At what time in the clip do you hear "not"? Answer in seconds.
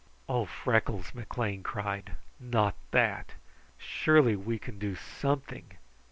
2.39-2.73